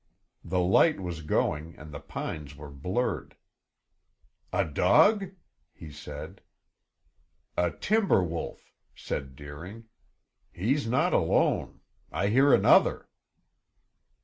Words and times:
The 0.43 0.57
light 0.59 0.99
was 0.99 1.21
going 1.21 1.77
and 1.77 1.91
the 1.93 1.99
pines 1.99 2.55
were 2.55 2.71
blurred. 2.71 3.35
"A 4.51 4.65
dog?" 4.65 5.35
he 5.75 5.91
said. 5.91 6.41
"A 7.55 7.69
timber 7.69 8.23
wolf," 8.23 8.73
said 8.95 9.35
Deering. 9.35 9.83
"He's 10.51 10.87
not 10.87 11.13
alone. 11.13 11.81
I 12.11 12.29
hear 12.29 12.51
another." 12.51 13.09